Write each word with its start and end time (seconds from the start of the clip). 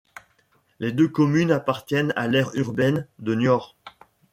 Les 0.79 0.91
deux 0.91 1.07
communes 1.07 1.51
appartiennent 1.51 2.11
à 2.15 2.27
l'aire 2.27 2.49
urbaine 2.55 3.07
de 3.19 3.35
Niort. 3.35 3.75